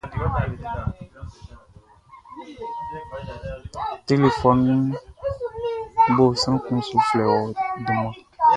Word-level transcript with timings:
Telefɔnunʼn 4.07 4.97
bo, 6.15 6.25
sran 6.41 6.57
kun 6.65 6.79
su 6.87 6.97
flɛ 7.07 7.23
ɔ 7.35 7.39
dunmanʼn. 7.85 8.15